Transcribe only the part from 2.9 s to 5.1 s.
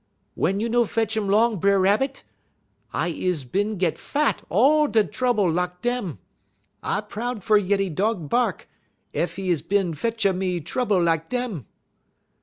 I is bin git fat on all da'